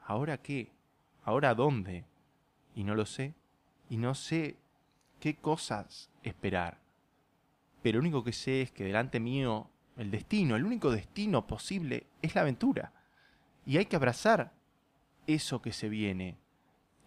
¿ahora 0.04 0.38
qué? 0.38 0.72
¿Ahora 1.22 1.54
dónde? 1.54 2.04
Y 2.78 2.84
no 2.84 2.94
lo 2.94 3.06
sé, 3.06 3.34
y 3.90 3.96
no 3.96 4.14
sé 4.14 4.56
qué 5.18 5.34
cosas 5.34 6.10
esperar. 6.22 6.78
Pero 7.82 7.98
lo 7.98 8.02
único 8.02 8.22
que 8.22 8.32
sé 8.32 8.62
es 8.62 8.70
que 8.70 8.84
delante 8.84 9.18
mío 9.18 9.68
el 9.96 10.12
destino, 10.12 10.54
el 10.54 10.64
único 10.64 10.92
destino 10.92 11.44
posible 11.44 12.06
es 12.22 12.36
la 12.36 12.42
aventura. 12.42 12.92
Y 13.66 13.78
hay 13.78 13.86
que 13.86 13.96
abrazar 13.96 14.52
eso 15.26 15.60
que 15.60 15.72
se 15.72 15.88
viene. 15.88 16.38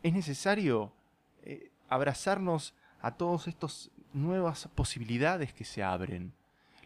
Es 0.03 0.11
necesario 0.11 0.91
eh, 1.43 1.71
abrazarnos 1.87 2.73
a 3.01 3.15
todas 3.15 3.47
estas 3.47 3.91
nuevas 4.11 4.67
posibilidades 4.75 5.53
que 5.53 5.63
se 5.63 5.83
abren. 5.83 6.33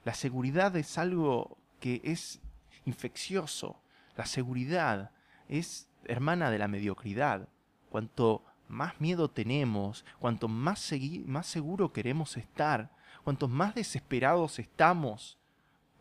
La 0.04 0.14
seguridad 0.14 0.76
es 0.76 1.00
algo 1.00 1.58
que 1.80 2.02
es 2.04 2.40
infeccioso. 2.86 3.82
La 4.16 4.28
seguridad 4.28 5.10
es 5.50 5.90
hermana 6.04 6.52
de 6.52 6.60
la 6.60 6.68
mediocridad. 6.68 7.50
Cuanto 7.90 8.44
más 8.68 9.00
miedo 9.00 9.30
tenemos, 9.30 10.06
cuanto 10.20 10.48
más, 10.48 10.94
más 11.26 11.48
seguro 11.48 11.94
queremos 11.94 12.38
estar, 12.38 12.92
cuanto 13.24 13.48
más 13.48 13.76
desesperados 13.76 14.60
estamos 14.60 15.38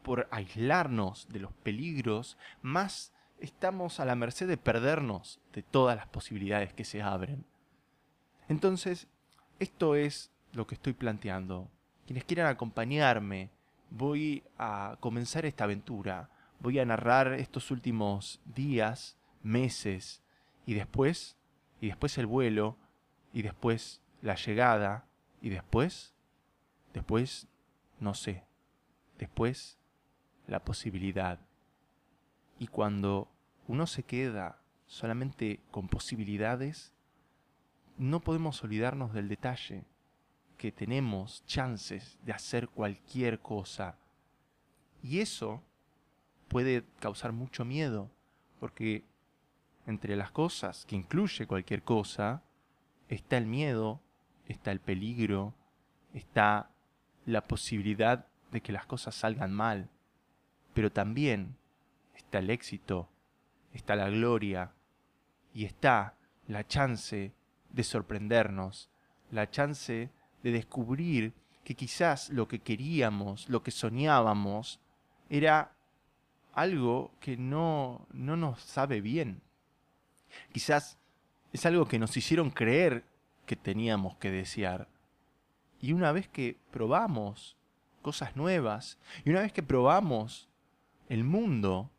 por 0.03 0.29
aislarnos 0.31 1.27
de 1.31 1.41
los 1.41 1.53
peligros, 1.53 2.37
más 2.63 3.13
estamos 3.41 4.01
a 4.01 4.05
la 4.05 4.15
merced 4.15 4.49
de 4.49 4.57
perdernos 4.57 5.41
de 5.53 5.63
todas 5.63 5.97
las 5.97 6.07
posibilidades 6.07 6.73
que 6.73 6.85
se 6.85 7.03
abren. 7.03 7.45
Entonces, 8.49 9.09
esto 9.59 9.95
es 9.95 10.31
lo 10.53 10.67
que 10.67 10.75
estoy 10.75 10.93
planteando. 10.93 11.71
Quienes 12.07 12.25
quieran 12.25 12.47
acompañarme, 12.49 13.51
voy 13.91 14.43
a 14.59 14.97
comenzar 15.01 15.47
esta 15.47 15.65
aventura. 15.65 16.29
Voy 16.61 16.79
a 16.79 16.85
narrar 16.85 17.33
estos 17.35 17.71
últimos 17.71 18.41
días, 18.45 19.17
meses, 19.43 20.23
y 20.67 20.75
después, 20.75 21.37
y 21.81 21.89
después 21.89 22.17
el 22.19 22.27
vuelo, 22.27 22.77
y 23.33 23.43
después 23.43 24.01
la 24.23 24.37
llegada, 24.37 25.07
y 25.41 25.51
después, 25.51 26.15
después, 26.93 27.47
no 28.01 28.15
sé, 28.15 28.45
después 29.19 29.79
la 30.47 30.65
posibilidad. 30.65 31.39
Y 32.59 32.69
cuando 32.69 33.29
uno 33.67 33.87
se 33.87 34.03
queda 34.03 34.59
solamente 34.87 35.61
con 35.71 35.89
posibilidades, 35.89 36.93
no 37.97 38.21
podemos 38.21 38.63
olvidarnos 38.63 39.13
del 39.13 39.29
detalle, 39.29 39.85
que 40.57 40.73
tenemos 40.73 41.45
chances 41.47 42.19
de 42.25 42.33
hacer 42.33 42.69
cualquier 42.69 43.41
cosa. 43.41 43.97
Y 45.03 45.21
eso 45.21 45.63
puede 46.49 46.85
causar 47.01 47.33
mucho 47.33 47.65
miedo, 47.65 48.11
porque 48.61 49.05
entre 49.87 50.17
las 50.17 50.31
cosas 50.31 50.87
que 50.87 50.97
incluye 50.97 51.47
cualquier 51.47 51.83
cosa, 51.83 52.43
está 53.09 53.37
el 53.37 53.47
miedo, 53.47 54.01
está 54.47 54.73
el 54.73 54.81
peligro, 54.81 55.55
está 56.13 56.71
la 57.27 57.43
posibilidad 57.43 58.27
de 58.51 58.61
que 58.61 58.73
las 58.73 58.87
cosas 58.87 59.15
salgan 59.15 59.53
mal, 59.53 59.89
pero 60.73 60.91
también 60.93 61.57
está 62.15 62.39
el 62.39 62.51
éxito, 62.51 63.09
está 63.73 63.97
la 63.97 64.09
gloria 64.09 64.73
y 65.53 65.65
está 65.65 66.15
la 66.47 66.67
chance 66.67 67.33
de 67.71 67.85
sorprendernos, 67.85 68.91
la 69.31 69.51
chance 69.51 70.11
de 70.43 70.53
descubrir 70.53 71.33
que 71.65 71.75
quizás 71.75 72.29
lo 72.31 72.47
que 72.47 72.61
queríamos, 72.61 73.49
lo 73.49 73.63
que 73.63 73.71
soñábamos, 73.71 74.81
era 75.31 75.73
algo 76.53 77.11
que 77.21 77.37
no, 77.37 78.07
no 78.13 78.37
nos 78.37 78.61
sabe 78.61 79.01
bien. 79.01 79.41
Quizás 80.53 80.99
es 81.53 81.67
algo 81.67 81.87
que 81.87 81.99
nos 81.99 82.17
hicieron 82.17 82.51
creer 82.51 83.05
que 83.47 83.57
teníamos 83.57 84.17
que 84.17 84.31
desear. 84.31 84.89
Y 85.81 85.93
una 85.93 86.13
vez 86.13 86.29
que 86.29 86.59
probamos 86.71 87.57
cosas 88.03 88.37
nuevas, 88.37 88.99
y 89.25 89.31
una 89.31 89.41
vez 89.41 89.53
que 89.53 89.63
probamos 89.63 90.49
el 91.09 91.25
mundo, 91.25 91.91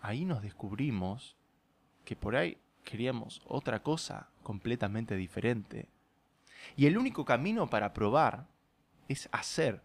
ahí 0.00 0.24
nos 0.24 0.42
descubrimos 0.42 1.36
que 2.04 2.16
por 2.16 2.36
ahí 2.36 2.58
queríamos 2.84 3.42
otra 3.46 3.82
cosa 3.82 4.28
completamente 4.42 5.16
diferente. 5.16 5.88
Y 6.76 6.86
el 6.86 6.98
único 6.98 7.24
camino 7.24 7.68
para 7.68 7.92
probar 7.92 8.46
es 9.08 9.28
hacer. 9.32 9.82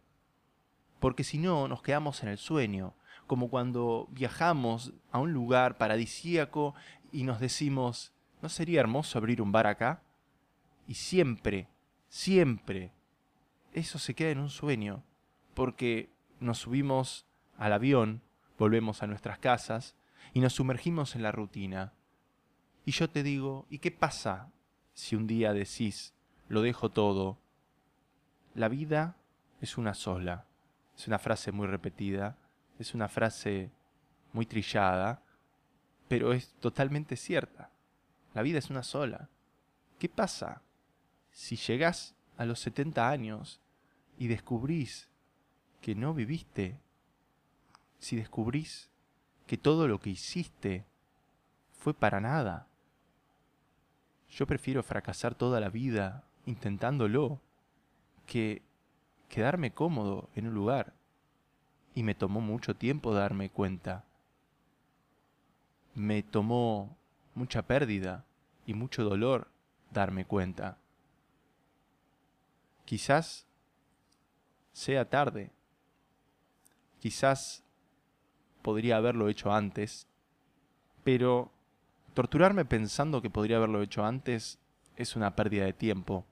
Porque 0.99 1.23
si 1.23 1.37
no, 1.37 1.67
nos 1.67 1.81
quedamos 1.81 2.23
en 2.23 2.29
el 2.29 2.37
sueño, 2.37 2.93
como 3.27 3.49
cuando 3.49 4.07
viajamos 4.11 4.93
a 5.11 5.19
un 5.19 5.33
lugar 5.33 5.77
paradisíaco 5.77 6.75
y 7.11 7.23
nos 7.23 7.39
decimos, 7.39 8.13
¿no 8.41 8.49
sería 8.49 8.79
hermoso 8.79 9.17
abrir 9.17 9.41
un 9.41 9.51
bar 9.51 9.67
acá? 9.67 10.01
Y 10.87 10.95
siempre, 10.95 11.67
siempre, 12.09 12.91
eso 13.73 13.99
se 13.99 14.13
queda 14.13 14.31
en 14.31 14.39
un 14.39 14.49
sueño, 14.49 15.03
porque 15.53 16.09
nos 16.39 16.59
subimos 16.59 17.25
al 17.57 17.73
avión, 17.73 18.21
volvemos 18.57 19.03
a 19.03 19.07
nuestras 19.07 19.39
casas 19.39 19.95
y 20.33 20.39
nos 20.39 20.53
sumergimos 20.53 21.15
en 21.15 21.23
la 21.23 21.31
rutina. 21.31 21.93
Y 22.85 22.91
yo 22.91 23.09
te 23.09 23.23
digo, 23.23 23.65
¿y 23.69 23.79
qué 23.79 23.91
pasa 23.91 24.51
si 24.93 25.15
un 25.15 25.27
día 25.27 25.53
decís, 25.53 26.13
lo 26.47 26.61
dejo 26.61 26.89
todo? 26.91 27.39
La 28.53 28.69
vida 28.69 29.17
es 29.61 29.77
una 29.77 29.93
sola. 29.93 30.45
Es 30.95 31.07
una 31.07 31.19
frase 31.19 31.51
muy 31.51 31.67
repetida, 31.67 32.37
es 32.79 32.93
una 32.93 33.09
frase 33.09 33.71
muy 34.31 34.45
trillada, 34.45 35.21
pero 36.07 36.33
es 36.33 36.53
totalmente 36.59 37.15
cierta. 37.15 37.69
La 38.33 38.41
vida 38.41 38.59
es 38.59 38.69
una 38.69 38.83
sola. 38.83 39.29
¿Qué 39.99 40.09
pasa 40.09 40.61
si 41.31 41.55
llegás 41.55 42.15
a 42.37 42.45
los 42.45 42.59
70 42.59 43.09
años 43.09 43.59
y 44.17 44.27
descubrís 44.27 45.09
que 45.81 45.95
no 45.95 46.13
viviste? 46.13 46.77
Si 47.99 48.15
descubrís 48.15 48.89
que 49.47 49.57
todo 49.57 49.87
lo 49.87 49.99
que 49.99 50.09
hiciste 50.09 50.85
fue 51.79 51.93
para 51.93 52.19
nada. 52.19 52.67
Yo 54.29 54.47
prefiero 54.47 54.83
fracasar 54.83 55.35
toda 55.35 55.59
la 55.59 55.69
vida 55.69 56.23
intentándolo 56.45 57.39
que 58.25 58.61
quedarme 59.29 59.71
cómodo 59.71 60.29
en 60.35 60.47
un 60.47 60.53
lugar. 60.53 60.93
Y 61.93 62.03
me 62.03 62.15
tomó 62.15 62.41
mucho 62.41 62.75
tiempo 62.75 63.13
darme 63.13 63.49
cuenta. 63.49 64.03
Me 65.95 66.21
tomó 66.21 66.95
mucha 67.33 67.63
pérdida 67.63 68.25
y 68.65 68.75
mucho 68.75 69.03
dolor 69.03 69.47
darme 69.91 70.25
cuenta. 70.25 70.77
Quizás 72.85 73.47
sea 74.73 75.09
tarde. 75.09 75.51
Quizás 76.99 77.63
podría 78.61 78.97
haberlo 78.97 79.27
hecho 79.29 79.51
antes. 79.51 80.07
Pero 81.03 81.51
torturarme 82.13 82.65
pensando 82.65 83.21
que 83.21 83.31
podría 83.31 83.57
haberlo 83.57 83.81
hecho 83.81 84.05
antes 84.05 84.59
es 84.95 85.15
una 85.15 85.35
pérdida 85.35 85.65
de 85.65 85.73
tiempo. 85.73 86.25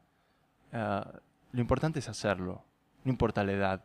Ah, 0.72 1.20
lo 1.52 1.62
importante 1.62 2.00
es 2.00 2.10
hacerlo 2.10 2.64
no 3.04 3.12
importa 3.12 3.44
la 3.44 3.52
edad. 3.52 3.84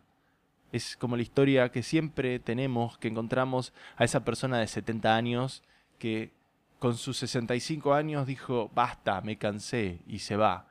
Es 0.72 0.96
como 0.96 1.16
la 1.16 1.22
historia 1.22 1.70
que 1.70 1.82
siempre 1.82 2.38
tenemos, 2.38 2.98
que 2.98 3.08
encontramos 3.08 3.72
a 3.96 4.04
esa 4.04 4.24
persona 4.24 4.58
de 4.58 4.66
70 4.66 5.16
años 5.16 5.62
que 5.98 6.32
con 6.78 6.96
sus 6.96 7.16
65 7.18 7.94
años 7.94 8.26
dijo, 8.26 8.70
basta, 8.74 9.20
me 9.20 9.38
cansé 9.38 10.00
y 10.06 10.20
se 10.20 10.36
va. 10.36 10.68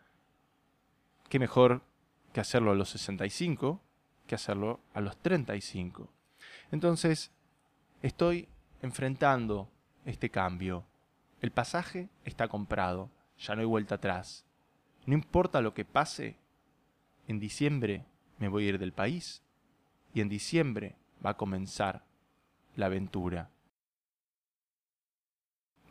¿Qué 1.29 1.39
mejor 1.39 1.81
que 2.31 2.39
hacerlo 2.39 2.71
a 2.71 2.75
los 2.75 2.89
65 2.89 3.81
que 4.27 4.35
hacerlo 4.35 4.79
a 4.93 5.01
los 5.01 5.17
35? 5.17 6.09
Entonces, 6.71 7.31
estoy 8.01 8.47
enfrentando 8.81 9.69
este 10.05 10.29
cambio. 10.29 10.85
El 11.41 11.51
pasaje 11.51 12.09
está 12.23 12.47
comprado, 12.47 13.09
ya 13.39 13.55
no 13.55 13.61
hay 13.61 13.67
vuelta 13.67 13.95
atrás. 13.95 14.45
No 15.05 15.13
importa 15.13 15.61
lo 15.61 15.73
que 15.73 15.85
pase, 15.85 16.37
en 17.27 17.39
diciembre 17.39 18.05
me 18.37 18.47
voy 18.47 18.65
a 18.65 18.69
ir 18.69 18.79
del 18.79 18.93
país 18.93 19.41
y 20.17 20.21
en 20.21 20.29
diciembre 20.29 20.95
va 21.23 21.31
a 21.31 21.37
comenzar 21.37 22.03
la 22.75 22.87
aventura. 22.87 23.51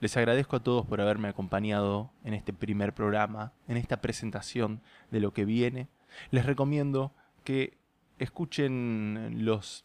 Les 0.00 0.16
agradezco 0.16 0.56
a 0.56 0.62
todos 0.64 0.84
por 0.84 1.00
haberme 1.00 1.28
acompañado 1.28 2.10
en 2.24 2.34
este 2.34 2.52
primer 2.52 2.92
programa, 2.92 3.52
en 3.68 3.76
esta 3.76 4.00
presentación 4.00 4.82
de 5.12 5.20
lo 5.20 5.32
que 5.32 5.44
viene. 5.44 5.86
Les 6.32 6.44
recomiendo 6.44 7.12
que 7.44 7.78
escuchen 8.18 9.44
los, 9.44 9.84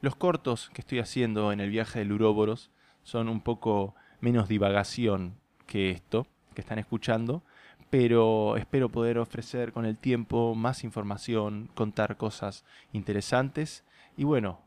los 0.00 0.16
cortos 0.16 0.70
que 0.74 0.80
estoy 0.80 0.98
haciendo 0.98 1.52
en 1.52 1.60
el 1.60 1.70
viaje 1.70 2.00
del 2.00 2.12
Uróboros. 2.12 2.72
Son 3.04 3.28
un 3.28 3.40
poco 3.40 3.94
menos 4.20 4.48
divagación 4.48 5.36
que 5.66 5.92
esto 5.92 6.26
que 6.54 6.62
están 6.62 6.80
escuchando, 6.80 7.44
pero 7.90 8.56
espero 8.56 8.88
poder 8.88 9.18
ofrecer 9.18 9.72
con 9.72 9.84
el 9.84 9.96
tiempo 9.96 10.54
más 10.54 10.84
información, 10.84 11.70
contar 11.74 12.16
cosas 12.16 12.64
interesantes 12.92 13.84
y 14.16 14.24
bueno, 14.24 14.60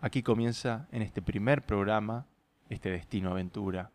aquí 0.00 0.22
comienza 0.22 0.88
en 0.92 1.02
este 1.02 1.22
primer 1.22 1.64
programa 1.64 2.26
este 2.68 2.90
Destino 2.90 3.30
Aventura. 3.30 3.90